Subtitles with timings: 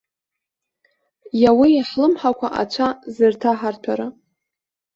[1.41, 4.07] Иауеи ҳлымҳақәа ацәа зырҭаҳарҭәара?!